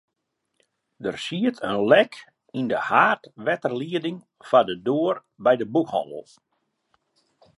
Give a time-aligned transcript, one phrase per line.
[1.05, 2.13] Der siet in lek
[2.57, 6.25] yn de haadwetterlieding foar de doar by de boekhannel.